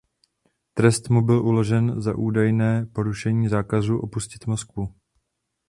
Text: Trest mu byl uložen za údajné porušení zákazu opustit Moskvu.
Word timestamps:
Trest 0.73 1.09
mu 1.09 1.21
byl 1.21 1.45
uložen 1.45 2.01
za 2.01 2.15
údajné 2.17 2.85
porušení 2.85 3.47
zákazu 3.47 3.97
opustit 3.97 4.47
Moskvu. 4.47 4.87